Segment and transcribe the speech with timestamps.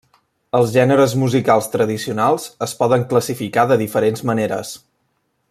[0.59, 4.75] Els gèneres musicals tradicionals es poden classificar de diferents maneres.